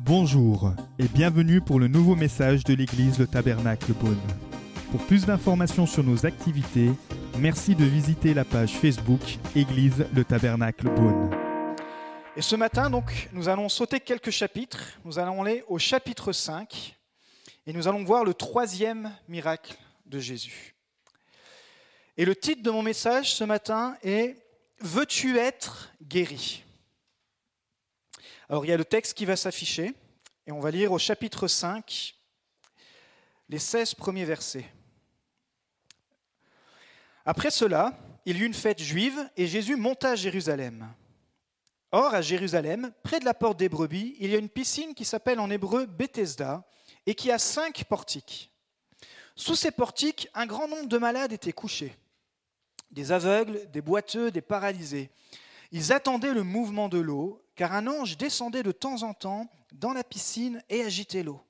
[0.00, 4.20] Bonjour et bienvenue pour le nouveau message de l'église Le Tabernacle Beaune.
[4.90, 6.90] Pour plus d'informations sur nos activités,
[7.38, 9.20] merci de visiter la page Facebook
[9.54, 11.30] Église Le Tabernacle Beaune.
[12.36, 14.98] Et ce matin, donc, nous allons sauter quelques chapitres.
[15.04, 16.96] Nous allons aller au chapitre 5
[17.66, 19.74] et nous allons voir le troisième miracle
[20.06, 20.76] de Jésus.
[22.16, 24.36] Et le titre de mon message ce matin est
[24.80, 26.62] Veux-tu être guéri?
[28.48, 29.94] Alors il y a le texte qui va s'afficher
[30.46, 32.14] et on va lire au chapitre 5
[33.48, 34.66] les 16 premiers versets.
[37.24, 40.92] Après cela, il y eut une fête juive et Jésus monta à Jérusalem.
[41.92, 45.04] Or, à Jérusalem, près de la porte des brebis, il y a une piscine qui
[45.04, 46.68] s'appelle en hébreu Bethesda
[47.06, 48.52] et qui a cinq portiques.
[49.36, 51.96] Sous ces portiques, un grand nombre de malades étaient couchés
[52.90, 55.10] des aveugles, des boiteux, des paralysés.
[55.72, 59.92] Ils attendaient le mouvement de l'eau, car un ange descendait de temps en temps dans
[59.92, 61.40] la piscine et agitait l'eau.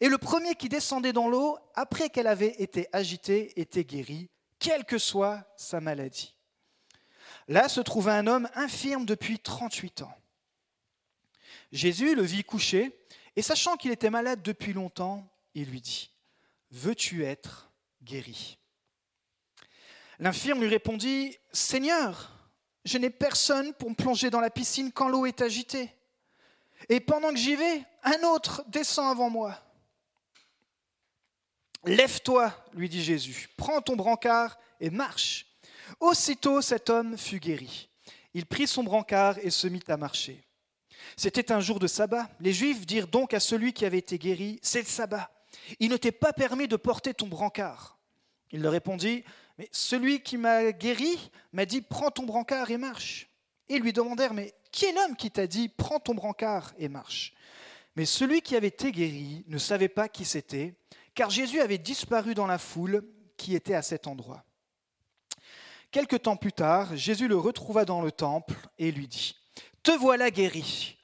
[0.00, 4.84] Et le premier qui descendait dans l'eau, après qu'elle avait été agitée, était guéri, quelle
[4.84, 6.34] que soit sa maladie.
[7.48, 10.14] Là se trouvait un homme infirme depuis 38 ans.
[11.72, 12.96] Jésus le vit couché,
[13.34, 16.10] et sachant qu'il était malade depuis longtemps, il lui dit,
[16.70, 17.70] Veux-tu être
[18.02, 18.58] guéri?
[20.18, 22.32] L'infirme lui répondit, Seigneur,
[22.84, 25.92] je n'ai personne pour me plonger dans la piscine quand l'eau est agitée.
[26.88, 29.58] Et pendant que j'y vais, un autre descend avant moi.
[31.84, 35.46] Lève-toi, lui dit Jésus, prends ton brancard et marche.
[36.00, 37.88] Aussitôt cet homme fut guéri.
[38.34, 40.42] Il prit son brancard et se mit à marcher.
[41.16, 42.30] C'était un jour de sabbat.
[42.40, 45.30] Les Juifs dirent donc à celui qui avait été guéri, C'est le sabbat.
[45.80, 47.98] Il ne t'est pas permis de porter ton brancard.
[48.52, 49.24] Il leur répondit,
[49.62, 53.28] Mais celui qui m'a guéri m'a dit, Prends ton brancard et marche.
[53.68, 56.88] Et ils lui demandèrent, Mais qui est l'homme qui t'a dit, Prends ton brancard et
[56.88, 57.32] marche?
[57.94, 60.74] Mais celui qui avait été guéri ne savait pas qui c'était,
[61.14, 63.04] car Jésus avait disparu dans la foule
[63.36, 64.42] qui était à cet endroit.
[65.92, 69.36] Quelque temps plus tard, Jésus le retrouva dans le temple et lui dit,
[69.84, 70.96] Te voilà guéri.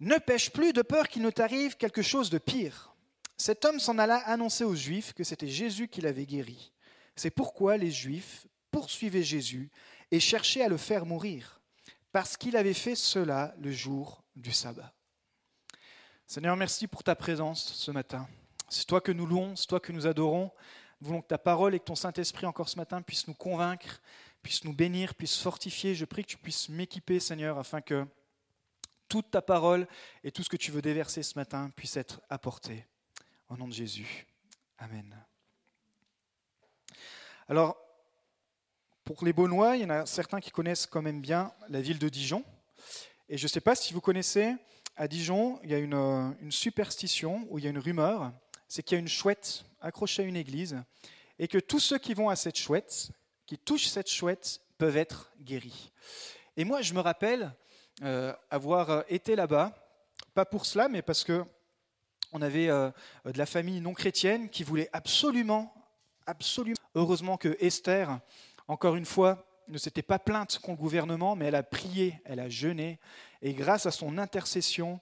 [0.00, 2.94] Ne pêche plus de peur qu'il ne t'arrive quelque chose de pire.
[3.36, 6.72] Cet homme s'en alla annoncer aux Juifs que c'était Jésus qui l'avait guéri.
[7.18, 9.70] C'est pourquoi les Juifs poursuivaient Jésus
[10.10, 11.60] et cherchaient à le faire mourir,
[12.12, 14.94] parce qu'il avait fait cela le jour du sabbat.
[16.26, 18.28] Seigneur, merci pour ta présence ce matin.
[18.68, 20.52] C'est toi que nous louons, c'est toi que nous adorons.
[21.00, 24.00] Nous voulons que ta parole et que ton Saint-Esprit encore ce matin puissent nous convaincre,
[24.42, 25.94] puissent nous bénir, puissent fortifier.
[25.94, 28.06] Je prie que tu puisses m'équiper, Seigneur, afin que
[29.08, 29.88] toute ta parole
[30.22, 32.86] et tout ce que tu veux déverser ce matin puisse être apporté.
[33.48, 34.26] Au nom de Jésus.
[34.76, 35.27] Amen.
[37.50, 37.78] Alors,
[39.04, 41.98] pour les Beaunois, il y en a certains qui connaissent quand même bien la ville
[41.98, 42.44] de Dijon.
[43.30, 44.54] Et je ne sais pas si vous connaissez,
[44.98, 48.32] à Dijon, il y a une, une superstition, ou il y a une rumeur,
[48.68, 50.76] c'est qu'il y a une chouette accrochée à une église,
[51.38, 53.12] et que tous ceux qui vont à cette chouette,
[53.46, 55.90] qui touchent cette chouette, peuvent être guéris.
[56.58, 57.54] Et moi, je me rappelle
[58.02, 59.74] euh, avoir été là-bas,
[60.34, 61.46] pas pour cela, mais parce que
[62.32, 62.90] on avait euh,
[63.24, 65.72] de la famille non chrétienne qui voulait absolument,
[66.28, 66.76] absolument.
[66.94, 68.20] Heureusement que Esther,
[68.68, 72.40] encore une fois, ne s'était pas plainte contre le gouvernement, mais elle a prié, elle
[72.40, 72.98] a jeûné,
[73.42, 75.00] et grâce à son intercession,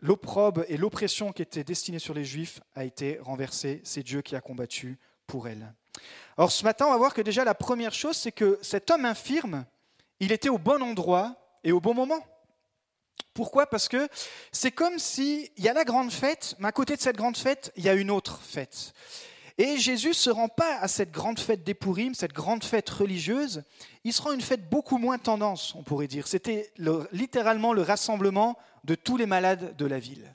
[0.00, 3.80] l'opprobre et l'oppression qui était destinée sur les Juifs a été renversée.
[3.84, 5.72] C'est Dieu qui a combattu pour elle.
[6.36, 9.04] Alors ce matin, on va voir que déjà la première chose, c'est que cet homme
[9.04, 9.64] infirme,
[10.20, 12.24] il était au bon endroit et au bon moment.
[13.32, 13.66] Pourquoi?
[13.66, 14.08] Parce que
[14.52, 17.72] c'est comme s'il y a la grande fête, mais à côté de cette grande fête,
[17.76, 18.92] il y a une autre fête.
[19.56, 22.90] Et Jésus ne se rend pas à cette grande fête des Pourim, cette grande fête
[22.90, 23.62] religieuse,
[24.02, 26.26] il se rend à une fête beaucoup moins tendance, on pourrait dire.
[26.26, 26.72] C'était
[27.12, 30.34] littéralement le rassemblement de tous les malades de la ville.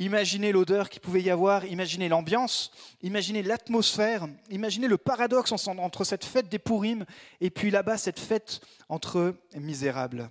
[0.00, 2.72] Imaginez l'odeur qu'il pouvait y avoir, imaginez l'ambiance,
[3.02, 7.04] imaginez l'atmosphère, imaginez le paradoxe entre cette fête des Pourim
[7.40, 10.28] et puis là-bas cette fête entre misérables.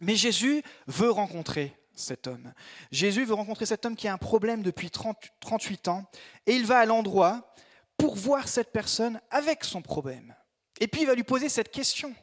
[0.00, 2.52] Mais Jésus veut rencontrer cet homme.
[2.90, 6.04] Jésus veut rencontrer cet homme qui a un problème depuis 38 ans
[6.46, 7.54] et il va à l'endroit
[7.96, 10.34] pour voir cette personne avec son problème.
[10.80, 12.14] Et puis il va lui poser cette question,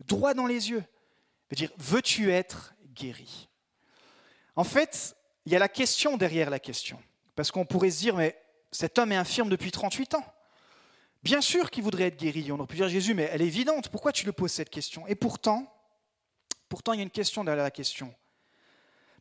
[0.00, 0.84] droit dans les yeux.
[1.50, 3.48] Il va dire, veux-tu être guéri?
[4.54, 5.16] En fait,
[5.46, 7.00] il y a la question derrière la question.
[7.34, 8.36] Parce qu'on pourrait se dire, mais
[8.70, 10.24] cet homme est infirme depuis 38 ans.
[11.22, 12.52] Bien sûr qu'il voudrait être guéri.
[12.52, 15.06] On aurait pu dire, Jésus, mais elle est évidente, pourquoi tu le poses cette question?
[15.06, 15.66] Et pourtant,
[16.68, 18.14] pourtant, il y a une question derrière la question.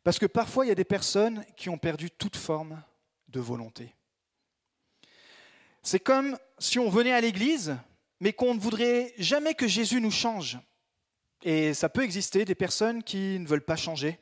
[0.08, 2.82] Parce que parfois, il y a des personnes qui ont perdu toute forme
[3.28, 3.94] de volonté.
[5.84, 7.76] C'est comme si on venait à l'église,
[8.22, 10.60] mais qu'on ne voudrait jamais que Jésus nous change.
[11.44, 14.18] Et ça peut exister des personnes qui ne veulent pas changer,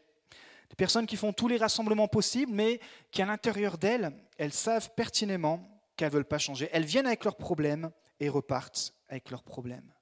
[0.72, 2.80] des personnes qui font tous les rassemblements possibles, mais
[3.12, 5.62] qui à l'intérieur d'elles, elles savent pertinemment
[5.96, 6.68] qu'elles ne veulent pas changer.
[6.72, 9.94] Elles viennent avec leurs problèmes et repartent avec leurs problèmes.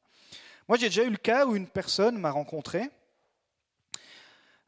[0.69, 2.89] Moi, j'ai déjà eu le cas où une personne m'a rencontré,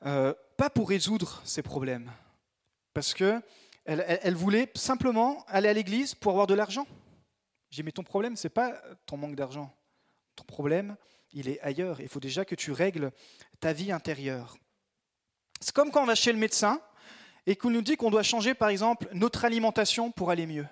[0.05, 2.11] euh, pas pour résoudre ses problèmes,
[2.93, 3.41] parce qu'elle
[3.85, 6.87] elle, voulait simplement aller à l'église pour avoir de l'argent.
[7.69, 9.75] J'ai mais ton problème, ce n'est pas ton manque d'argent.
[10.35, 10.95] Ton problème,
[11.33, 11.99] il est ailleurs.
[12.01, 13.11] Il faut déjà que tu règles
[13.59, 14.57] ta vie intérieure.
[15.59, 16.81] C'est comme quand on va chez le médecin
[17.45, 20.67] et qu'on nous dit qu'on doit changer, par exemple, notre alimentation pour aller mieux.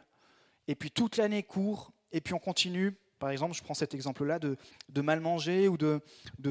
[0.68, 4.38] Et puis toute l'année court, et puis on continue, par exemple, je prends cet exemple-là,
[4.38, 4.58] de,
[5.02, 6.02] mal manger ou de,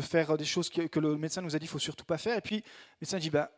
[0.00, 2.38] faire des choses que, le médecin nous a dit qu'il faut surtout pas faire.
[2.38, 2.62] Et puis le
[3.02, 3.50] médecin dit, bah,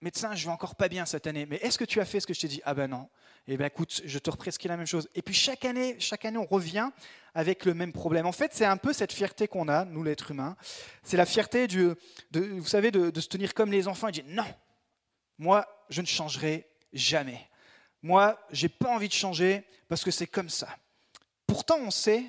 [0.00, 2.26] médecin, je vais encore pas bien cette année, mais est-ce que tu as fait ce
[2.26, 2.62] que je t'ai dit?
[2.64, 3.10] Ah ben non.
[3.46, 5.06] Eh bien écoute, je te represcris la même chose.
[5.14, 6.88] Et puis chaque année, chaque année, on revient
[7.34, 8.24] avec le même problème.
[8.24, 10.56] En fait, c'est un peu cette fierté qu'on a, nous l'être humain.
[11.02, 11.98] C'est la fierté, de,
[12.32, 14.46] vous savez, de, se tenir comme les enfants et dire non,
[15.36, 17.50] moi, je ne changerai jamais.
[18.00, 20.74] Moi, j'ai pas envie de changer parce que c'est comme ça.
[21.46, 22.24] Pourtant, on sait,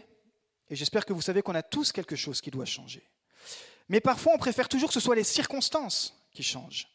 [0.74, 3.08] et j'espère que vous savez qu'on a tous quelque chose qui doit changer.
[3.90, 6.88] Mais parfois, on préfère toujours que ce soit les circonstances qui changent.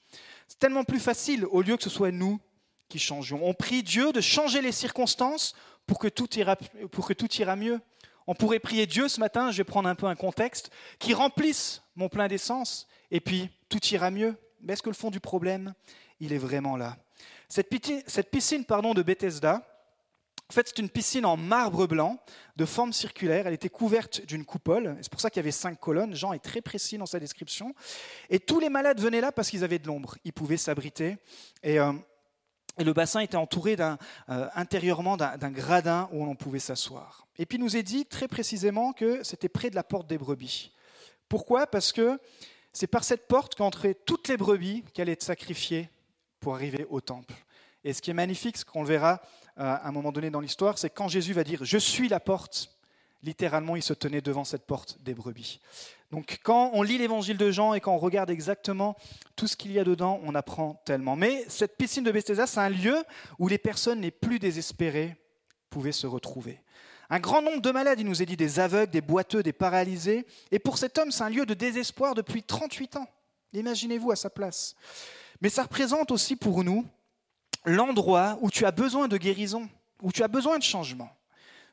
[0.49, 2.41] C'est tellement plus facile au lieu que ce soit nous
[2.89, 3.39] qui changions.
[3.47, 5.55] On prie Dieu de changer les circonstances
[5.87, 6.57] pour que tout ira,
[6.91, 7.81] pour que tout ira mieux.
[8.27, 11.83] On pourrait prier Dieu ce matin, je vais prendre un peu un contexte, qui remplisse
[11.95, 14.35] mon plein d'essence, et puis tout ira mieux.
[14.61, 15.73] Mais est-ce que le fond du problème,
[16.19, 16.97] il est vraiment là?
[17.49, 19.63] Cette piscine, cette piscine pardon, de Bethesda,
[20.51, 22.19] en fait, c'est une piscine en marbre blanc,
[22.57, 23.47] de forme circulaire.
[23.47, 24.97] Elle était couverte d'une coupole.
[25.03, 26.15] C'est pour ça qu'il y avait cinq colonnes.
[26.15, 27.75] Jean est très précis dans sa description.
[28.31, 30.17] Et tous les malades venaient là parce qu'ils avaient de l'ombre.
[30.25, 31.19] Ils pouvaient s'abriter.
[31.63, 31.93] Et, euh,
[32.79, 33.97] le bassin était entouré euh,
[34.55, 37.27] intérieurement d'un, gradin où on pouvait s'asseoir.
[37.37, 40.17] Et puis il nous est dit très précisément que c'était près de la porte des
[40.17, 40.73] brebis.
[41.29, 41.67] Pourquoi?
[41.67, 42.19] Parce que
[42.73, 45.91] c'est par cette porte qu'entraient toutes les brebis qui allaient être sacrifiées
[46.41, 47.35] pour arriver au temple.
[47.85, 49.21] Et ce qui est magnifique, ce qu'on le verra
[49.59, 52.57] à un moment donné dans l'histoire, c'est quand Jésus va dire⁇ Je suis la porte⁇
[53.23, 55.61] littéralement, il se tenait devant cette porte des brebis.
[56.11, 58.97] Donc quand on lit l'évangile de Jean et quand on regarde exactement
[59.37, 61.17] tout ce qu'il y a dedans, on apprend tellement.
[61.17, 62.97] Mais cette piscine de Bethesda, c'est un lieu
[63.39, 65.17] où les personnes les plus désespérées
[65.69, 66.63] pouvaient se retrouver.
[67.11, 70.27] Un grand nombre de malades, il nous est dit, des aveugles, des boiteux, des paralysés.
[70.51, 73.09] Et pour cet homme, c'est un lieu de désespoir depuis 38 ans.
[73.55, 74.77] Imaginez-vous à sa place.
[75.41, 76.87] Mais ça représente aussi pour nous
[77.65, 79.69] l'endroit où tu as besoin de guérison,
[80.03, 81.11] où tu as besoin de changement.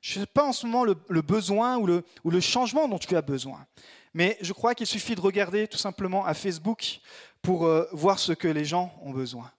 [0.02, 3.22] Je ne sais pas en ce moment le, besoin ou le, changement dont tu as
[3.22, 3.66] besoin,
[4.14, 7.00] mais je crois qu'il suffit de regarder tout simplement à Facebook
[7.42, 9.52] pour euh, voir ce que les gens ont besoin,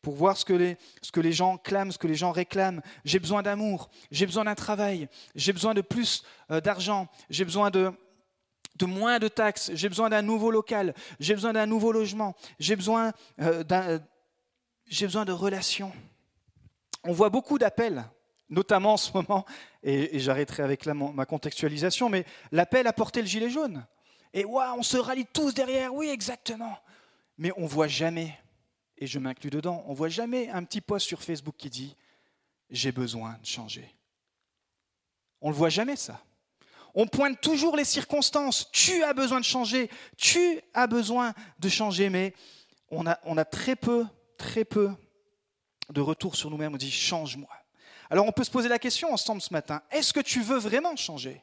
[0.00, 2.82] pour voir ce que, les, gens clament, ce que les gens réclament.
[3.04, 7.70] J'ai besoin d'amour, j'ai besoin d'un travail, j'ai besoin de plus euh, d'argent, j'ai besoin
[7.70, 7.92] de,
[8.82, 13.12] moins de taxes, j'ai besoin d'un nouveau local, j'ai besoin d'un nouveau logement, j'ai besoin
[13.40, 14.00] euh, d'un
[14.92, 15.90] j'ai besoin de relations.
[17.02, 18.04] On voit beaucoup d'appels,
[18.50, 19.46] notamment en ce moment,
[19.82, 23.86] et, j'arrêterai avec ma contextualisation, mais l'appel à porter le gilet jaune.
[24.34, 26.78] Et waouh, on se rallie tous derrière, oui, exactement.
[27.38, 28.38] Mais on voit jamais,
[28.98, 31.96] et je m'inclus dedans, on voit jamais un petit post sur Facebook qui dit
[32.68, 33.94] j'ai besoin de changer.
[35.40, 36.22] On ne le voit jamais ça.
[36.94, 38.70] On pointe toujours les circonstances.
[38.70, 39.90] Tu as besoin de changer.
[40.18, 42.10] Tu as besoin de changer.
[42.10, 42.34] Mais
[42.90, 44.06] on a, on a très peu
[44.42, 44.90] très peu
[45.90, 46.74] de retour sur nous-mêmes.
[46.74, 47.48] On dit change-moi.
[48.10, 50.96] Alors on peut se poser la question ensemble ce matin est-ce que tu veux vraiment
[50.96, 51.42] changer?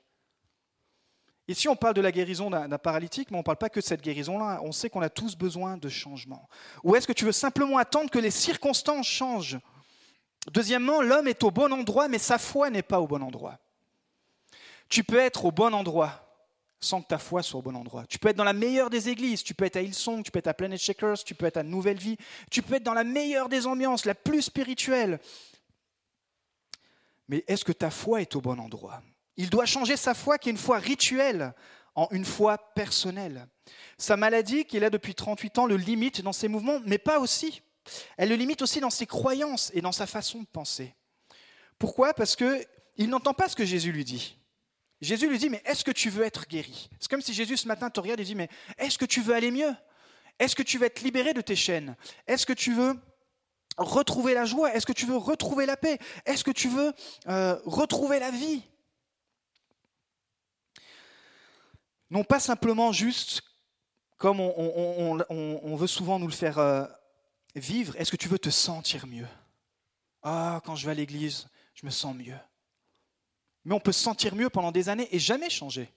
[1.47, 3.83] Ici, on parle de la guérison d'un paralytique, mais on ne parle pas que de
[3.83, 4.59] cette guérison-là.
[4.61, 6.47] On sait qu'on a tous besoin de changement.
[6.83, 9.57] Ou est-ce que tu veux simplement attendre que les circonstances changent?
[10.51, 13.57] Deuxièmement, l'homme est au bon endroit, mais sa foi n'est pas au bon endroit.
[14.89, 16.28] Tu peux être au bon endroit,
[16.79, 18.05] sans que ta foi soit au bon endroit.
[18.07, 20.39] Tu peux être dans la meilleure des églises, tu peux être à Hillsong, tu peux
[20.39, 22.17] être à Planet Shakers, tu peux être à Nouvelle Vie,
[22.49, 25.19] tu peux être dans la meilleure des ambiances, la plus spirituelle.
[27.27, 29.01] Mais est-ce que ta foi est au bon endroit?
[29.37, 31.53] Il doit changer sa foi qui est une foi rituelle
[31.95, 33.47] en une foi personnelle.
[33.97, 37.19] Sa maladie, qui est là depuis 38 ans, le limite dans ses mouvements, mais pas
[37.19, 37.61] aussi.
[38.17, 40.95] Elle le limite aussi dans ses croyances et dans sa façon de penser.
[41.77, 42.13] Pourquoi?
[42.13, 44.38] Parce qu'il n'entend pas ce que Jésus lui dit.
[45.01, 46.89] Jésus lui dit, mais est-ce que tu veux être guéri?
[46.99, 49.33] C'est comme si Jésus ce matin te regarde et dit, mais est-ce que tu veux
[49.33, 49.73] aller mieux?
[50.39, 51.95] Est-ce que tu veux être libéré de tes chaînes?
[52.27, 52.99] Est-ce que tu veux
[53.77, 54.73] retrouver la joie?
[54.73, 55.99] Est-ce que tu veux retrouver la paix?
[56.25, 56.93] Est-ce que tu veux
[57.27, 58.63] euh, retrouver la vie?
[62.09, 63.43] Non pas simplement juste
[64.17, 66.85] comme on, veut souvent nous le faire euh,
[67.55, 69.27] vivre, est-ce que tu veux te sentir mieux?
[70.21, 72.35] Ah, quand je vais à l'église, je me sens mieux
[73.65, 75.89] mais on peut se sentir mieux pendant des années et jamais changer.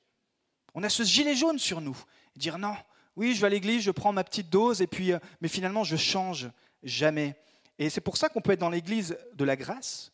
[0.74, 1.96] On a ce gilet jaune sur nous
[2.36, 2.74] Dire non,
[3.16, 5.84] oui, je vais à l'église, je prends ma petite dose, et puis, euh, mais finalement,
[5.84, 6.50] je change
[6.82, 7.36] jamais.
[7.78, 10.12] Et c'est pour ça qu'on peut être dans l'église de la grâce,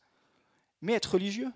[0.81, 1.51] mais être religieux.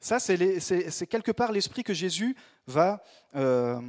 [0.00, 2.36] Ça, c'est quelque part l'esprit que Jésus
[2.66, 3.02] va,
[3.34, 3.80] euh,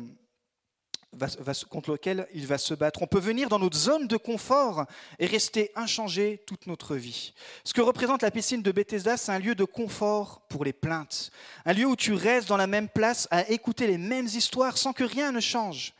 [1.69, 3.01] contre lequel il va se battre.
[3.01, 4.85] On peut venir dans notre zone de confort
[5.17, 7.33] et rester inchangé toute notre vie.
[7.63, 11.31] Ce que représente la piscine de Bethesda, c'est un lieu de confort pour les plaintes.
[11.65, 14.93] Un lieu où tu restes dans la même place à écouter les mêmes histoires sans
[14.93, 15.93] que rien ne change.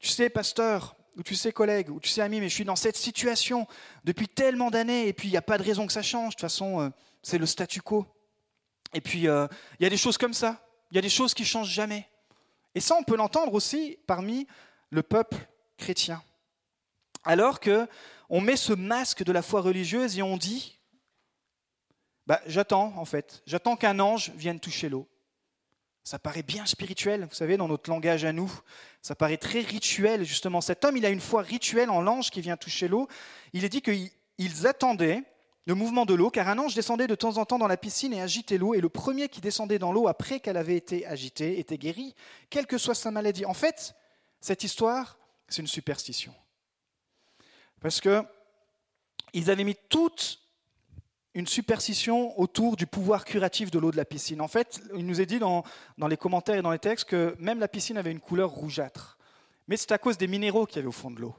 [0.00, 2.76] Tu sais, pasteur, ou tu sais, collègue, ou tu sais, ami, mais je suis dans
[2.76, 3.66] cette situation
[4.04, 6.30] depuis tellement d'années et puis il n'y a pas de raison que ça change.
[6.30, 6.88] De toute façon, euh,
[7.22, 8.06] c'est le statu quo.
[8.92, 9.46] Et puis, euh,
[9.78, 10.62] il y a des choses comme ça.
[10.90, 12.08] Il y a des choses qui changent jamais.
[12.76, 14.46] Et ça, on peut l'entendre aussi parmi
[14.90, 15.38] le peuple
[15.78, 16.22] chrétien.
[17.24, 17.88] Alors que
[18.28, 20.78] on met ce masque de la foi religieuse et on dit,
[22.26, 25.08] bah, j'attends en fait, j'attends qu'un ange vienne toucher l'eau.
[26.04, 28.52] Ça paraît bien spirituel, vous savez, dans notre langage à nous.
[29.00, 30.60] Ça paraît très rituel, justement.
[30.60, 33.08] Cet homme, il a une foi rituelle en l'ange qui vient toucher l'eau.
[33.54, 35.24] Il est dit qu'ils attendaient
[35.66, 38.12] le mouvement de l'eau, car un ange descendait de temps en temps dans la piscine
[38.12, 41.58] et agitait l'eau, et le premier qui descendait dans l'eau après qu'elle avait été agitée
[41.58, 42.14] était guéri,
[42.50, 43.44] quelle que soit sa maladie.
[43.44, 43.94] En fait,
[44.40, 45.18] cette histoire,
[45.48, 46.32] c'est une superstition.
[47.80, 48.22] Parce que
[49.32, 50.40] ils avaient mis toute
[51.34, 54.40] une superstition autour du pouvoir curatif de l'eau de la piscine.
[54.40, 55.64] En fait, il nous est dit dans,
[55.98, 59.18] dans les commentaires et dans les textes que même la piscine avait une couleur rougeâtre.
[59.68, 61.34] Mais c'est à cause des minéraux qu'il y avait au fond de l'eau.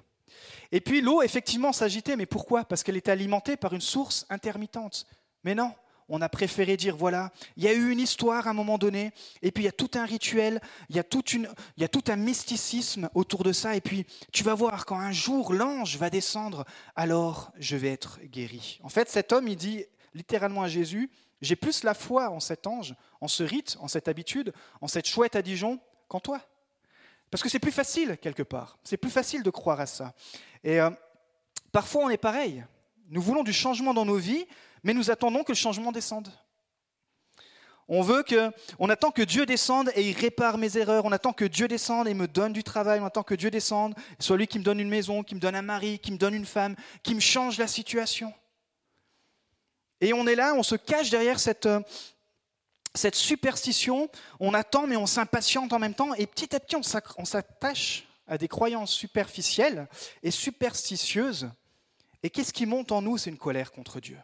[0.72, 2.66] Et puis l'eau, effectivement, s'agitait, mais pourquoi?
[2.66, 5.06] Parce qu'elle était alimentée par une source intermittente.
[5.44, 5.74] Mais non,
[6.10, 9.12] on a préféré dire, voilà, il y a eu une histoire à un moment donné,
[9.42, 13.44] et puis il y a tout un rituel, il y a, tout un mysticisme autour
[13.44, 16.66] de ça, et puis tu vas voir, quand un jour l'ange va descendre,
[16.96, 18.80] alors je vais être guéri.
[18.84, 22.66] En fait, cet homme, il dit littéralement à Jésus, j'ai plus la foi en cet
[22.66, 26.42] ange, en ce rite, en cette habitude, en cette chouette à Dijon, qu'en toi.
[27.30, 28.78] Parce que c'est plus facile, quelque part.
[28.84, 30.14] C'est plus facile de croire à ça.
[30.64, 30.90] Et euh,
[31.72, 32.64] parfois, on est pareil.
[33.10, 34.46] Nous voulons du changement dans nos vies,
[34.84, 36.30] mais nous attendons que le changement descende.
[37.90, 41.06] On veut que, on attend que Dieu descende et il répare mes erreurs.
[41.06, 43.00] On attend que Dieu descende et me donne du travail.
[43.00, 45.56] On attend que Dieu descende, soit lui qui me donne une maison, qui me donne
[45.56, 48.34] un mari, qui me donne une femme, qui me change la situation.
[50.02, 51.80] Et on est là, on se cache derrière cette, euh,
[52.98, 57.26] cette superstition, on attend mais on s'impatiente en même temps, et petit à petit on
[57.26, 59.88] s'attache à des croyances superficielles
[60.24, 61.50] et superstitieuses.
[62.24, 63.18] Et qu'est-ce qui monte en nous?
[63.18, 64.18] C'est une colère contre Dieu.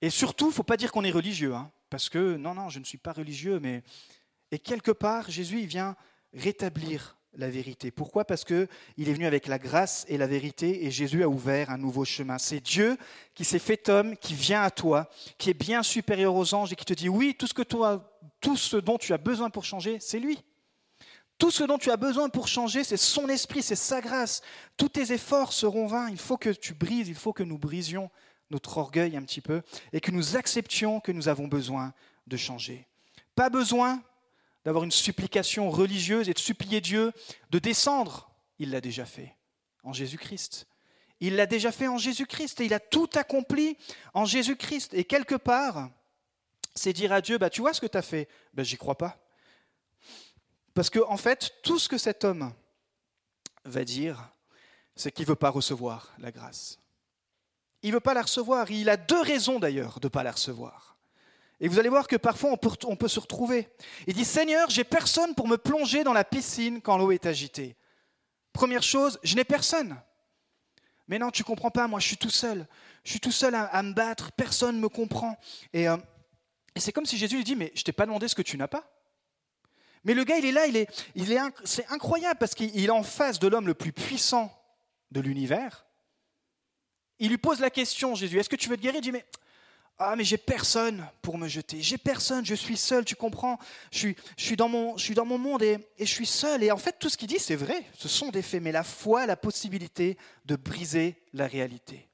[0.00, 2.68] Et surtout, il ne faut pas dire qu'on est religieux, hein, parce que non, non,
[2.70, 3.84] je ne suis pas religieux, mais
[4.50, 5.96] et quelque part, Jésus vient
[6.34, 7.90] rétablir la vérité.
[7.90, 8.24] Pourquoi?
[8.24, 11.70] Parce que il est venu avec la grâce et la vérité et Jésus a ouvert
[11.70, 12.38] un nouveau chemin.
[12.38, 12.96] C'est Dieu
[13.34, 15.08] qui s'est fait homme, qui vient à toi,
[15.38, 18.18] qui est bien supérieur aux anges et qui te dit oui, tout ce que toi,
[18.40, 20.42] tout ce dont tu as besoin pour changer, c'est lui.
[21.38, 24.42] Tout ce dont tu as besoin pour changer, c'est son esprit, c'est sa grâce.
[24.76, 26.08] Tous tes efforts seront vains.
[26.10, 28.10] Il faut que tu brises, il faut que nous brisions
[28.50, 29.62] notre orgueil un petit peu
[29.92, 31.94] et que nous acceptions que nous avons besoin
[32.26, 32.86] de changer.
[33.34, 34.02] Pas besoin
[34.64, 37.12] d'avoir une supplication religieuse et de supplier Dieu
[37.50, 38.30] de descendre.
[38.58, 39.36] Il l'a déjà fait
[39.82, 40.66] en Jésus-Christ.
[41.20, 43.76] Il l'a déjà fait en Jésus-Christ et il a tout accompli
[44.14, 44.94] en Jésus-Christ.
[44.94, 45.90] Et quelque part,
[46.74, 48.28] c'est dire à Dieu, bah, tu vois ce que tu as fait?
[48.54, 49.18] Ben, J'y crois pas.
[50.74, 52.52] Parce qu'en en fait, tout ce que cet homme
[53.64, 54.30] va dire,
[54.96, 56.78] c'est qu'il ne veut pas recevoir la grâce.
[57.82, 58.70] Il ne veut pas la recevoir.
[58.70, 60.96] Il a deux raisons d'ailleurs de ne pas la recevoir.
[61.62, 63.68] Et vous allez voir que parfois on peut, se retrouver.
[64.08, 67.76] Il dit Seigneur, j'ai personne pour me plonger dans la piscine quand l'eau est agitée.
[68.52, 69.96] Première chose, je n'ai personne.
[71.06, 72.66] Mais non, tu comprends pas, moi je suis tout seul.
[73.04, 75.38] Je suis tout seul à, me battre, personne ne me comprend.
[75.72, 75.96] Et, euh,
[76.74, 78.58] et c'est comme si Jésus lui dit Mais je t'ai pas demandé ce que tu
[78.58, 78.84] n'as pas.
[80.02, 82.90] Mais le gars, il est là, il est, il est, c'est incroyable parce qu'il est
[82.90, 84.52] en face de l'homme le plus puissant
[85.12, 85.86] de l'univers.
[87.20, 88.98] Il lui pose la question, Jésus, est-ce que tu veux te guérir?
[88.98, 89.24] Il dit, mais
[90.04, 91.80] ah, mais j'ai personne pour me jeter.
[91.82, 93.58] J'ai personne, je suis seul, tu comprends
[93.90, 96.62] je suis, dans, mon, monde et, je suis seul.
[96.62, 97.84] Et en fait, tout ce qu'il dit, c'est vrai.
[97.96, 98.62] Ce sont des faits.
[98.62, 102.08] Mais la foi, la possibilité de briser la réalité.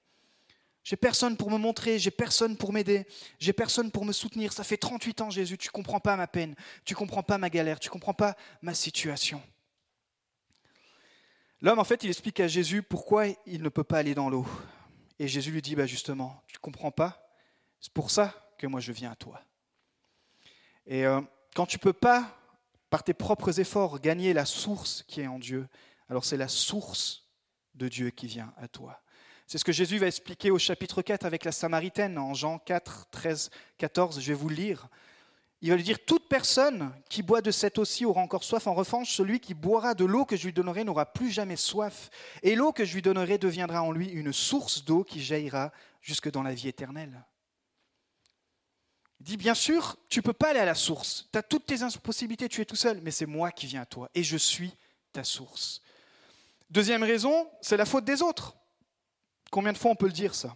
[0.85, 3.07] J'ai personne pour me montrer, j'ai personne pour m'aider,
[3.39, 4.53] j'ai personne pour me soutenir.
[4.53, 6.55] Ça fait 38 ans, Jésus, tu comprends pas ma peine,
[6.85, 9.43] tu comprends pas ma galère, tu comprends pas ma situation.
[11.61, 14.47] L'homme, en fait, il explique à Jésus pourquoi il ne peut pas aller dans l'eau.
[15.19, 17.28] Et Jésus lui dit, bah justement, tu comprends pas
[17.81, 19.41] c'est pour ça que moi je viens à toi.
[20.87, 21.21] Et euh,
[21.55, 22.37] quand tu ne peux pas,
[22.91, 25.69] par tes propres efforts, gagner la source qui est en Dieu,
[26.09, 27.29] alors c'est la source
[27.75, 29.01] de Dieu qui vient à toi.
[29.47, 33.09] C'est ce que Jésus va expliquer au chapitre 4 avec la Samaritaine, en Jean 4,
[33.11, 34.21] 13, 14.
[34.21, 34.89] Je vais vous le lire.
[35.61, 38.67] Il va lui dire, toute personne qui boit de cette eau-ci aura encore soif.
[38.67, 42.11] En revanche, celui qui boira de l'eau que je lui donnerai n'aura plus jamais soif.
[42.43, 46.31] Et l'eau que je lui donnerai deviendra en lui une source d'eau qui jaillira jusque
[46.31, 47.25] dans la vie éternelle.
[49.21, 51.29] Il dit, bien sûr, tu ne peux pas aller à la source.
[51.33, 53.87] Tu as toutes tes impossibilités, tu es tout seul, mais c'est moi qui viens à
[53.87, 54.73] toi et je suis
[55.13, 55.83] ta source.
[56.71, 58.55] Deuxième raison, c'est la faute des autres.
[59.51, 60.55] Combien de fois on peut le dire ça?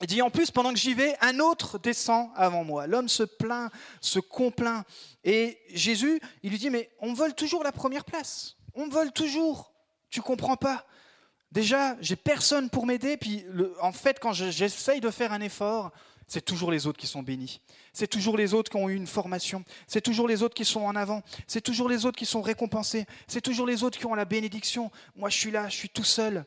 [0.00, 2.86] Il dit en plus, pendant que j'y vais, un autre descend avant moi.
[2.86, 4.84] L'homme se plaint, se complaint.
[5.22, 8.56] Et Jésus, il lui dit, mais on me vole toujours la première place.
[8.74, 9.72] On me vole toujours.
[10.10, 10.84] Tu comprends pas?
[11.52, 13.16] Déjà, j'ai personne pour m'aider.
[13.16, 13.44] Puis,
[13.80, 15.92] en fait, quand j'essaye de faire un effort,
[16.26, 17.60] c'est toujours les autres qui sont bénis.
[17.92, 19.64] C'est toujours les autres qui ont eu une formation.
[19.86, 21.22] C'est toujours les autres qui sont en avant.
[21.46, 23.06] C'est toujours les autres qui sont récompensés.
[23.26, 24.90] C'est toujours les autres qui ont la bénédiction.
[25.16, 26.44] Moi, je suis là, je suis tout seul.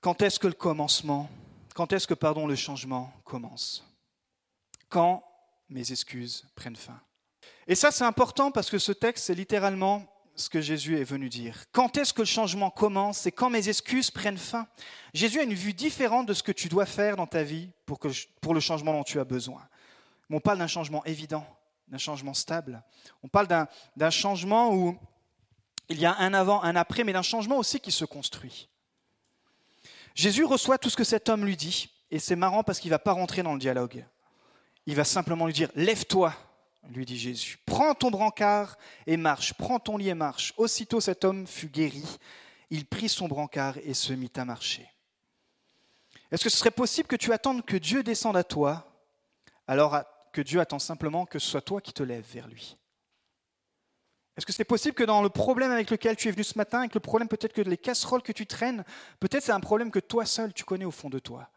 [0.00, 1.28] Quand est-ce que le commencement,
[1.74, 3.84] quand est-ce que, pardon, le changement commence?
[4.88, 5.24] Quand
[5.68, 7.00] mes excuses prennent fin?
[7.66, 11.28] Et ça, c'est important parce que ce texte, c'est littéralement ce que Jésus est venu
[11.28, 11.64] dire.
[11.72, 14.66] Quand est-ce que le changement commence C'est quand mes excuses prennent fin?
[15.14, 17.98] Jésus a une vue différente de ce que tu dois faire dans ta vie pour,
[17.98, 18.08] que,
[18.40, 19.66] pour le changement dont tu as besoin.
[20.30, 21.46] on parle d'un changement évident,
[21.88, 22.82] d'un changement stable.
[23.22, 23.48] On parle
[23.96, 24.96] d'un changement où
[25.88, 28.68] il y a un avant, un après, mais d'un changement aussi qui se construit.
[30.14, 32.94] Jésus reçoit tout ce que cet homme lui dit, et c'est marrant parce qu'il ne
[32.94, 34.04] va pas rentrer dans le dialogue.
[34.86, 36.34] Il va simplement lui dire, lève-toi,
[36.90, 37.58] lui dit Jésus.
[37.66, 38.76] Prends ton brancard
[39.06, 40.54] et marche, prends ton lit et marche.
[40.56, 42.04] Aussitôt cet homme fut guéri,
[42.70, 44.90] il prit son brancard et se mit à marcher.
[46.30, 48.90] Est-ce que ce serait possible que tu attendes que Dieu descende à toi,
[49.66, 50.02] alors
[50.32, 52.76] que Dieu attend simplement que ce soit toi qui te lèves vers lui?
[54.36, 56.80] Est-ce que c'est possible que dans le problème avec lequel tu es venu ce matin,
[56.80, 58.84] avec le problème peut-être que les casseroles que tu traînes,
[59.18, 61.48] peut-être c'est un problème que toi seul tu connais au fond de toi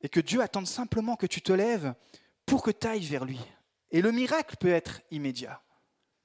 [0.00, 1.94] Et que Dieu attende simplement que tu te lèves
[2.44, 3.38] pour que tu ailles vers lui?
[3.90, 5.60] Et le miracle peut être immédiat.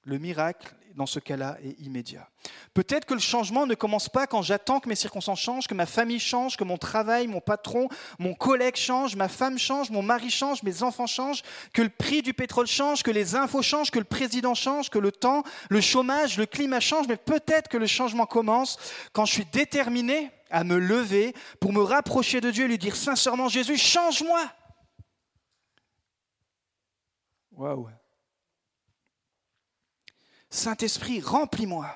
[0.06, 2.30] Le miracle, dans ce cas-là, est immédiat.
[2.74, 5.86] Peut-être que le changement ne commence pas quand j'attends que mes circonstances changent, que ma
[5.86, 7.88] famille change, que mon travail, mon patron,
[8.20, 11.42] mon collègue change, ma femme change, mon mari change, mes enfants changent,
[11.74, 15.00] que le prix du pétrole change, que les infos changent, que le président change, que
[15.00, 17.08] le temps, le chômage, le climat change.
[17.08, 18.78] Mais peut-être que le changement commence
[19.14, 22.96] quand je suis déterminé à me lever pour me rapprocher de Dieu et lui dire
[22.96, 24.52] sincèrement, Jésus, change-moi.
[27.56, 27.90] Waouh.
[30.50, 31.88] Saint-Esprit, remplis-moi.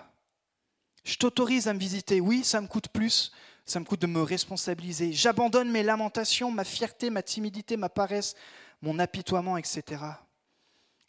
[1.03, 2.19] Je t'autorise à me visiter.
[2.19, 3.31] Oui, ça me coûte plus.
[3.65, 5.13] Ça me coûte de me responsabiliser.
[5.13, 8.35] J'abandonne mes lamentations, ma fierté, ma timidité, ma paresse,
[8.81, 10.03] mon apitoiement, etc.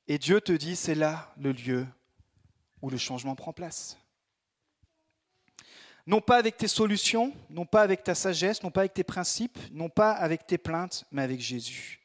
[0.09, 1.87] Et Dieu te dit, c'est là le lieu
[2.83, 3.97] où le changement prend place.
[6.07, 9.59] Non pas avec tes solutions, non pas avec ta sagesse, non pas avec tes principes,
[9.73, 12.01] non pas avec tes plaintes, mais avec Jésus.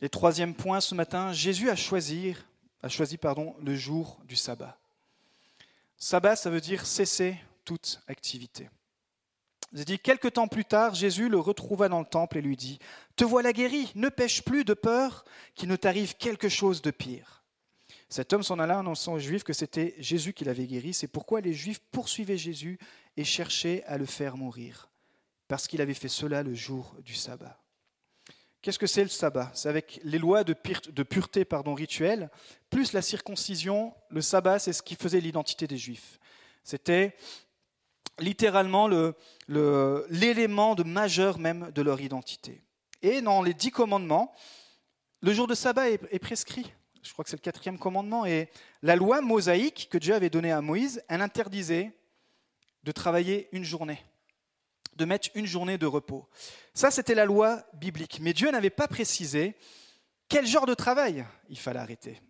[0.00, 2.34] Et troisième point ce matin, Jésus a choisi,
[2.82, 4.78] a choisi pardon, le jour du sabbat.
[5.96, 8.68] Sabbat, ça veut dire cesser toute activité.
[9.72, 12.78] Il dit, quelque temps plus tard, Jésus le retrouva dans le temple et lui dit,
[13.16, 15.24] Te voilà guéri, ne pêche plus de peur
[15.56, 17.42] qu'il ne t'arrive quelque chose de pire.
[18.08, 20.94] Cet homme s'en alla annonçant aux Juifs que c'était Jésus qui l'avait guéri.
[20.94, 22.78] C'est pourquoi les Juifs poursuivaient Jésus
[23.16, 24.88] et cherchaient à le faire mourir,
[25.48, 27.63] parce qu'il avait fait cela le jour du sabbat.
[28.64, 29.50] Qu'est-ce que c'est le sabbat?
[29.52, 32.30] C'est avec les lois de, pureté pardon, rituelle,
[32.70, 36.18] plus la circoncision, le sabbat, c'est ce qui faisait l'identité des Juifs.
[36.62, 37.14] C'était
[38.18, 38.88] littéralement
[39.48, 42.62] l'élément de majeur même de leur identité.
[43.02, 44.34] Et dans les dix commandements,
[45.20, 46.72] le jour de sabbat est, prescrit.
[47.02, 48.24] Je crois que c'est le quatrième commandement.
[48.24, 48.48] Et
[48.80, 51.92] la loi mosaïque que Dieu avait donnée à Moïse, elle interdisait
[52.82, 54.02] de travailler une journée
[54.96, 56.28] de mettre une journée de repos.
[56.72, 58.18] Ça, c'était la loi biblique.
[58.20, 59.56] Mais Dieu n'avait pas précisé
[60.28, 62.20] quel genre de travail il fallait arrêter.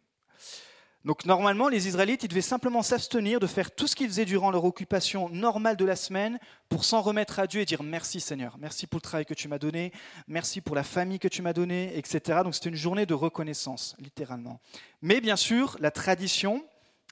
[1.05, 4.51] Donc normalement, les Israélites, ils devaient simplement s'abstenir de faire tout ce qu'ils faisaient durant
[4.51, 6.39] leur occupation normale de la semaine
[6.71, 9.47] pour s'en remettre à Dieu et dire merci Seigneur, merci pour le travail que tu
[9.47, 9.93] m'as donné,
[10.29, 12.41] merci pour la famille que tu m'as donnée, etc.
[12.43, 14.61] Donc c'était une journée de reconnaissance, littéralement.
[15.03, 16.65] Mais bien sûr, la tradition,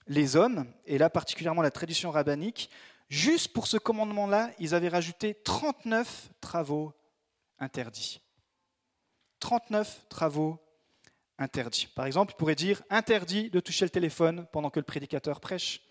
[0.06, 2.70] les hommes, et là particulièrement la tradition rabbinique,
[3.12, 6.94] Juste pour ce commandement-là, ils avaient rajouté 39 travaux
[7.58, 8.22] interdits.
[9.38, 10.58] 39 travaux
[11.36, 11.88] interdits.
[11.94, 15.82] Par exemple, il pourrait dire interdit de toucher le téléphone pendant que le prédicateur prêche.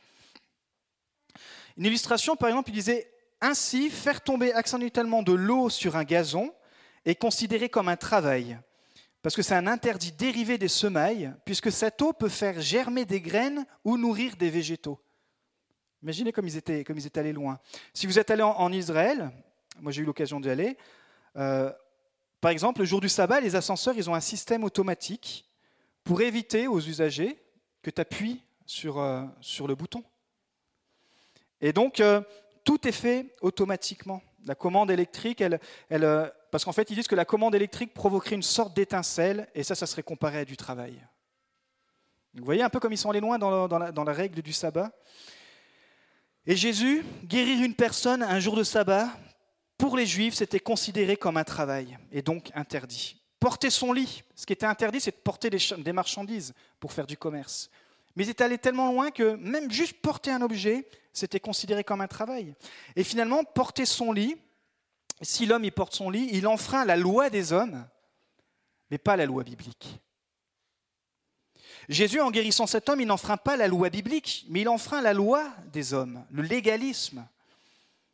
[1.77, 6.51] Une illustration, par exemple, il disait ainsi, faire tomber accidentellement de l'eau sur un gazon
[7.05, 8.59] est considéré comme un travail,
[9.21, 13.21] parce que c'est un interdit dérivé des semailles, puisque cette eau peut faire germer des
[13.21, 14.99] graines ou nourrir des végétaux.
[16.03, 17.59] Imaginez comme ils étaient, comme ils étaient allés loin.
[17.93, 19.31] Si vous êtes allé en, Israël,
[19.79, 20.77] moi j'ai eu l'occasion d'y aller,
[21.37, 21.71] euh,
[22.39, 25.47] Par exemple, le jour du sabbat, les ascenseurs, ils ont un système automatique
[26.03, 27.37] pour éviter aux usagers
[27.83, 30.03] que tu appuies sur, euh, sur le bouton.
[31.61, 32.21] Et donc, euh,
[32.63, 34.23] tout est fait automatiquement.
[34.45, 35.59] La commande électrique, elle,
[36.49, 39.75] parce qu'en fait, ils disent que la commande électrique provoquerait une sorte d'étincelle, et ça,
[39.75, 40.99] ça serait comparé à du travail.
[42.33, 44.91] Vous voyez un peu comme ils sont allés loin dans, dans la règle du sabbat?
[46.47, 49.09] Et Jésus, guérir une personne un jour de sabbat,
[49.77, 53.21] pour les Juifs, c'était considéré comme un travail, et donc interdit.
[53.39, 57.17] Porter son lit, ce qui était interdit, c'est de porter des marchandises pour faire du
[57.17, 57.69] commerce.
[58.15, 62.01] Mais il est allé tellement loin que même juste porter un objet, c'était considéré comme
[62.01, 62.53] un travail.
[62.95, 64.35] Et finalement, porter son lit,
[65.21, 67.87] si l'homme y porte son lit, il enfreint la loi des hommes,
[68.89, 69.99] mais pas la loi biblique.
[71.89, 75.13] Jésus, en guérissant cet homme, il n'enfreint pas la loi biblique, mais il enfreint la
[75.13, 77.25] loi des hommes, le légalisme.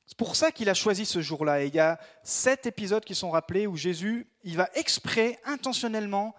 [0.05, 1.63] C'est pour ça qu'il a choisi ce jour-là.
[1.63, 6.33] Et il y a sept épisodes qui sont rappelés où Jésus, il va exprès, intentionnellement,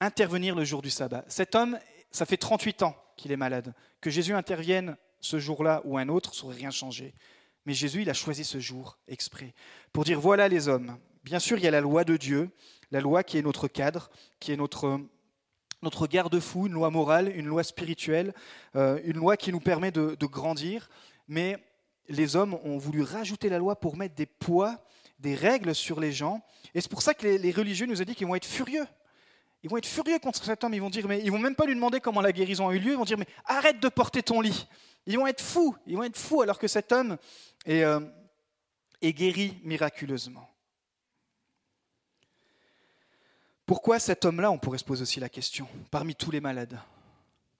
[0.00, 1.24] intervenir le jour du sabbat.
[1.28, 1.78] Cet homme
[2.10, 3.74] ça fait 38 ans qu'il est malade.
[4.00, 7.14] Que Jésus intervienne ce jour-là ou un autre, ça n'aurait rien changé.
[7.66, 9.54] Mais Jésus, il a choisi ce jour exprès
[9.92, 10.98] pour dire voilà les hommes.
[11.24, 12.50] Bien sûr, il y a la loi de Dieu,
[12.90, 15.00] la loi qui est notre cadre, qui est notre,
[15.82, 18.34] notre garde-fou, une loi morale, une loi spirituelle,
[18.76, 20.88] euh, une loi qui nous permet de, grandir.
[21.28, 21.56] Mais
[22.08, 24.76] les hommes ont voulu rajouter la loi pour mettre des poids,
[25.18, 26.42] des règles sur les gens.
[26.74, 28.86] Et c'est pour ça que les, religieux nous ont dit qu'ils vont être furieux
[29.64, 31.66] ils vont être furieux contre cet homme, ils vont dire, mais ils vont même pas
[31.66, 34.22] lui demander comment la guérison a eu lieu, ils vont dire, mais arrête de porter
[34.22, 34.68] ton lit.
[35.04, 37.16] Ils vont être fous, ils vont être fous alors que cet homme
[37.66, 37.98] est, euh,
[39.02, 40.48] est guéri miraculeusement.
[43.68, 46.80] Pourquoi cet homme-là, on pourrait se poser aussi la question, parmi tous les malades?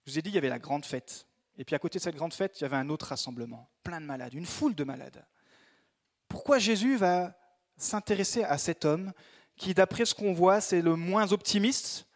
[0.07, 1.27] Je vous ai dit, il y avait la grande fête.
[1.55, 4.01] Et puis à côté de cette grande fête, il y avait un autre rassemblement, plein
[4.01, 5.23] de malades, une foule de malades.
[6.27, 7.37] Pourquoi Jésus va
[7.77, 9.13] s'intéresser à cet homme
[9.55, 12.07] qui, d'après ce qu'on voit, c'est le moins optimiste?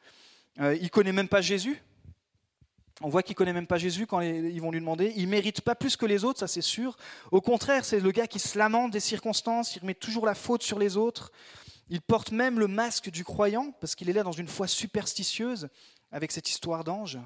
[0.59, 1.79] Euh, il ne connaît même pas Jésus.
[3.01, 5.13] On voit qu'il ne connaît même pas Jésus quand ils vont lui demander.
[5.17, 6.97] Il ne mérite pas plus que les autres, ça c'est sûr.
[7.29, 10.63] Au contraire, c'est le gars qui se lamente des circonstances, il remet toujours la faute
[10.63, 11.31] sur les autres.
[11.89, 15.69] Il porte même le masque du croyant, parce qu'il est là dans une foi superstitieuse,
[16.11, 17.19] avec cette histoire d'ange.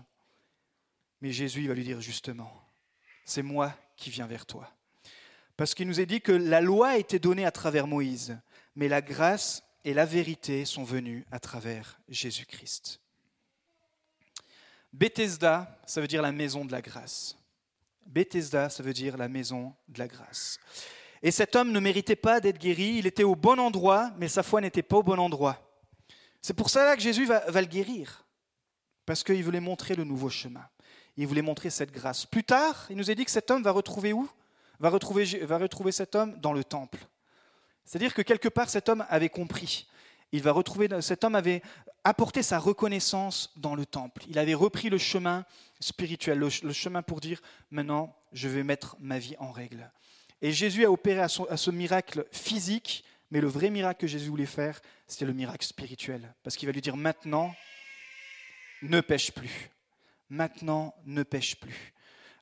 [1.22, 2.52] Mais Jésus va lui dire justement,
[3.26, 4.72] c'est moi qui viens vers toi.
[5.58, 8.38] Parce qu'il nous est dit que la loi a été donnée à travers Moïse,
[8.76, 13.00] mais la grâce et la vérité sont venus à travers Jésus-Christ.
[14.94, 17.38] Bethesda, ça veut dire la maison de la grâce.
[18.06, 20.60] Bethesda, ça veut dire la maison de la grâce.
[21.24, 24.44] Et cet homme ne méritait pas d'être guéri, il était au bon endroit, mais sa
[24.44, 25.68] foi n'était pas au bon endroit.
[26.42, 28.26] C'est pour cela que Jésus va, le guérir,
[29.06, 30.66] parce qu'il voulait montrer le nouveau chemin.
[31.18, 32.26] Il voulait montrer cette grâce.
[32.26, 34.30] Plus tard, il nous a dit que cet homme va retrouver où?
[34.80, 37.00] Va retrouver, va retrouver cet homme dans le temple.
[37.84, 39.88] C'est-à-dire que quelque part, cet homme avait compris.
[40.32, 41.64] Il va retrouver, cet homme avait
[42.04, 44.24] apporté sa reconnaissance dans le temple.
[44.30, 45.46] Il avait repris le chemin
[45.80, 49.92] spirituel, le, chemin pour dire maintenant, je vais mettre ma vie en règle.
[50.42, 54.46] Et Jésus a opéré à, ce miracle physique, mais le vrai miracle que Jésus voulait
[54.46, 56.34] faire, c'était le miracle spirituel.
[56.44, 57.54] Parce qu'il va lui dire maintenant,
[58.82, 59.70] ne pêche plus.
[60.30, 61.94] Maintenant, ne pêche plus.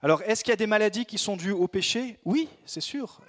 [0.02, 2.20] Alors, est-ce qu'il y a des maladies qui sont dues au péché?
[2.26, 3.22] Oui, c'est sûr.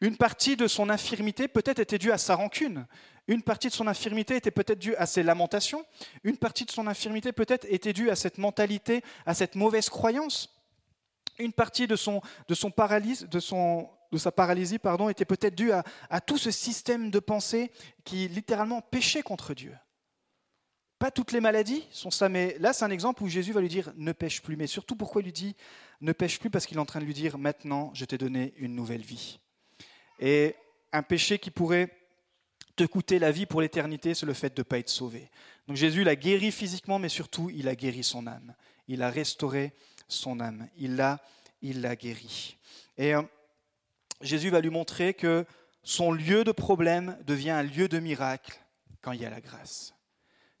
[0.00, 2.86] Une partie de son infirmité peut-être était due à sa rancune.
[3.26, 5.84] Une partie de son infirmité était peut-être due à ses lamentations.
[6.24, 10.53] Une partie de son infirmité peut-être était due à cette mentalité, à cette mauvaise croyance.
[11.38, 15.72] Une partie de, son, de, son de, son, de sa paralysie pardon, était peut-être due
[15.72, 17.70] à, à tout ce système de pensée
[18.04, 19.76] qui littéralement péchait contre Dieu.
[20.98, 23.68] Pas toutes les maladies sont ça, mais là c'est un exemple où Jésus va lui
[23.68, 24.56] dire ne pêche plus.
[24.56, 25.56] Mais surtout pourquoi il lui dit
[26.00, 26.50] ne pêche plus?
[26.50, 29.40] Parce qu'il est en train de lui dire maintenant je t'ai donné une nouvelle vie.
[30.20, 30.54] Et
[30.92, 31.90] un péché qui pourrait
[32.76, 35.30] te coûter la vie pour l'éternité, c'est le fait de ne pas être sauvé.
[35.66, 38.54] Donc Jésus l'a guéri physiquement, mais surtout, il a guéri son âme.
[38.88, 39.72] Il a restauré
[40.08, 40.68] son âme.
[40.76, 41.20] Il l'a,
[41.62, 42.56] il l'a guéri.
[42.96, 43.22] Et euh,
[44.20, 45.44] Jésus va lui montrer que
[45.82, 48.58] son lieu de problème devient un lieu de miracle
[49.02, 49.94] quand il y a la grâce.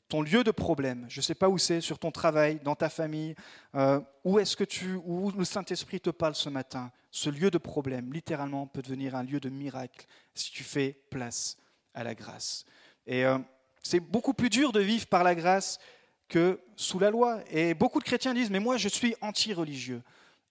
[0.08, 2.90] Ton lieu de problème, je ne sais pas où c'est, sur ton travail, dans ta
[2.90, 3.34] famille,
[3.74, 7.58] euh, où est-ce que tu, où le Saint-Esprit te parle ce matin, ce lieu de
[7.58, 11.56] problème, littéralement, peut devenir un lieu de miracle si tu fais place
[11.94, 12.66] à la grâce.
[13.06, 13.38] Et euh,
[13.82, 15.78] c'est beaucoup plus dur de vivre par la grâce
[16.28, 17.40] que sous la loi.
[17.50, 20.02] Et beaucoup de chrétiens disent, mais moi je suis anti-religieux.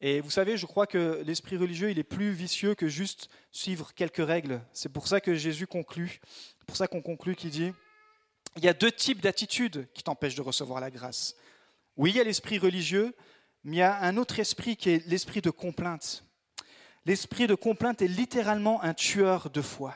[0.02, 3.94] Et vous savez, je crois que l'esprit religieux, il est plus vicieux que juste suivre
[3.94, 4.62] quelques règles.
[4.74, 6.20] C'est pour ça que Jésus conclut,
[6.68, 7.72] pour ça qu'on conclut qu'il dit,
[8.58, 11.36] il y a deux types d'attitudes qui t'empêchent de recevoir la grâce.
[11.96, 13.16] Oui, il y a l'esprit religieux,
[13.64, 16.26] mais il y a un autre esprit qui est l'esprit de complainte.
[17.06, 19.96] L'esprit de complainte est littéralement un tueur de foi.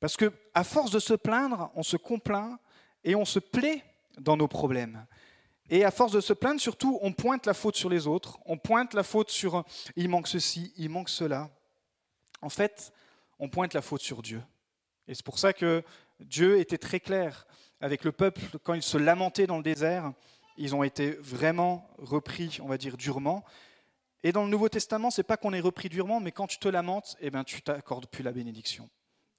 [0.00, 2.58] Parce que à force de se plaindre, on se complaint
[3.02, 3.82] et on se plaît
[4.18, 5.06] dans nos problèmes.
[5.68, 8.56] Et à force de se plaindre, surtout, on pointe la faute sur les autres, on
[8.56, 9.64] pointe la faute sur
[9.96, 11.50] il manque ceci, il manque cela.
[12.40, 12.92] En fait,
[13.38, 14.42] on pointe la faute sur Dieu.
[15.08, 15.82] Et c'est pour ça que
[16.20, 17.46] Dieu était très clair
[17.80, 20.12] avec le peuple quand il se lamentait dans le désert.
[20.56, 23.44] Ils ont été vraiment repris, on va dire, durement.
[24.22, 26.68] Et dans le Nouveau Testament, c'est pas qu'on est repris durement, mais quand tu te
[26.68, 28.88] lamentes, eh ben, tu t'accordes plus la bénédiction.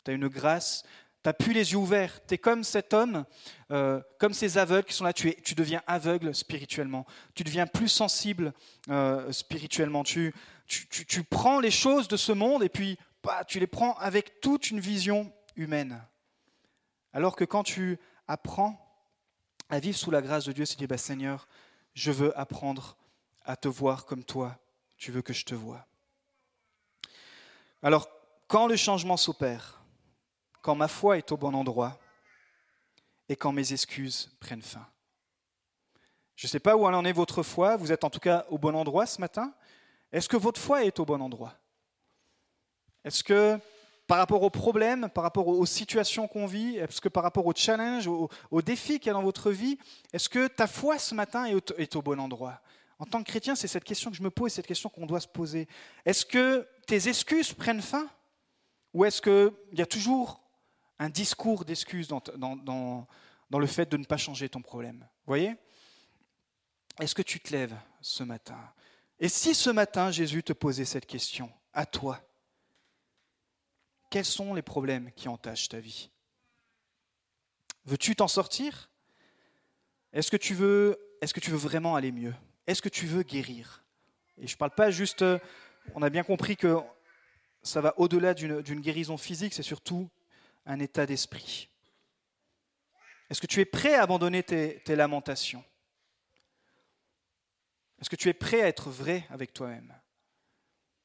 [0.06, 0.84] Tu as une grâce,
[1.23, 2.19] tu n'as plus les yeux ouverts.
[2.25, 3.25] Tu es comme cet homme,
[3.71, 5.13] euh, comme ces aveugles qui sont là.
[5.13, 7.06] Tu, deviens aveugle spirituellement.
[7.34, 8.53] Tu deviens plus sensible
[8.89, 10.03] euh, spirituellement.
[10.03, 10.34] Tu,
[10.67, 14.69] tu, prends les choses de ce monde et puis bah, tu les prends avec toute
[14.69, 16.01] une vision humaine.
[17.13, 18.84] Alors que quand tu apprends
[19.69, 21.47] à vivre sous la grâce de Dieu, c'est dire bah, Seigneur,
[21.93, 22.95] je veux apprendre
[23.43, 24.60] à te voir comme toi,
[24.97, 25.88] tu veux que je te vois.
[27.82, 28.10] Alors,
[28.47, 29.77] quand le changement s'opère,
[30.62, 32.00] quand ma foi est au bon endroit
[33.30, 34.86] et quand mes excuses prennent fin.
[36.36, 38.58] Je ne sais pas où en est votre foi, vous êtes en tout cas au
[38.58, 39.54] bon endroit ce matin.
[40.12, 41.54] Est-ce que votre foi est au bon endroit?
[43.04, 43.60] Est-ce que
[44.06, 47.54] par rapport aux problèmes, par rapport aux situations qu'on vit, est-ce que par rapport aux
[47.54, 49.78] challenges, aux, défis qu'il y a dans votre vie,
[50.13, 52.62] est-ce que ta foi ce matin est au bon endroit?
[53.00, 55.20] En tant que chrétien, c'est cette question que je me pose, cette question qu'on doit
[55.20, 55.67] se poser.
[56.06, 58.08] Est-ce que tes excuses prennent fin?
[58.93, 60.41] Ou est-ce qu'il y a toujours
[61.00, 63.08] un discours d'excuses dans,
[63.52, 65.08] le fait de ne pas changer ton problème.
[65.26, 65.56] Voyez?
[67.00, 68.58] Est-ce que tu te lèves ce matin?
[69.20, 72.20] Et si ce matin, Jésus te posait cette question, à toi,
[74.10, 76.10] quels sont les problèmes qui entachent ta vie?
[77.86, 78.90] Veux-tu t'en sortir?
[80.14, 82.34] Est-ce que tu veux est-ce que tu veux vraiment aller mieux?
[82.68, 83.84] Est-ce que tu veux guérir?
[84.38, 85.40] Et je ne parle pas juste, euh,
[85.96, 86.78] on a bien compris que
[87.64, 90.10] ça va au-delà d'une guérison physique, c'est surtout
[90.67, 91.69] un état d'esprit.
[93.30, 95.63] Est-ce que tu es prêt à abandonner tes, lamentations?
[97.99, 99.93] Est-ce que tu es prêt à être vrai avec toi-même?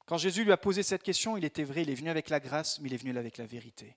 [0.06, 2.38] Quand Jésus lui a posé cette question, il était vrai, il est venu avec la
[2.38, 3.96] grâce, mais il est venu avec la vérité.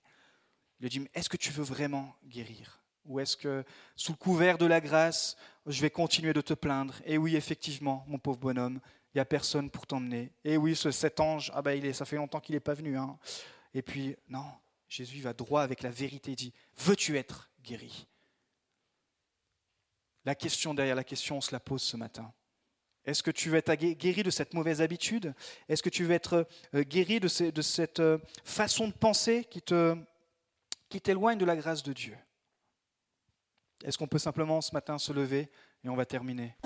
[0.78, 2.80] Il lui a dit, est-ce que tu veux vraiment guérir?
[3.04, 6.94] Ou est-ce que, sous le couvert de la grâce, je vais continuer de te plaindre?
[7.04, 8.80] Et oui, effectivement, mon pauvre bonhomme,
[9.14, 10.32] il n'y a personne pour t'emmener.
[10.44, 12.96] Et oui, ce, cet ange, ah ben, ça fait longtemps qu'il n'est pas venu.
[12.96, 13.18] Hein.
[13.74, 14.46] Et puis, non,
[14.88, 18.06] Jésus va droit avec la vérité et dit Veux-tu être guéri?
[20.24, 22.32] La question derrière la question, on se la pose ce matin.
[23.04, 25.32] Est-ce que tu veux être guéri de cette mauvaise habitude?
[25.68, 31.38] Est-ce que tu veux être euh, guéri de, cette euh, façon de penser qui t'éloigne
[31.38, 32.16] de la grâce de Dieu?
[33.84, 35.50] Est-ce qu'on peut simplement ce matin se lever
[35.84, 36.56] et on va terminer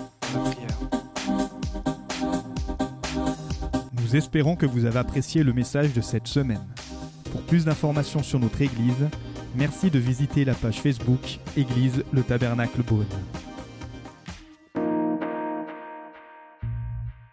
[3.93, 6.65] Nous espérons que vous avez apprécié le message de cette semaine.
[7.31, 9.09] Pour plus d'informations sur notre Église,
[9.55, 13.05] merci de visiter la page Facebook Église le Tabernacle Beaune.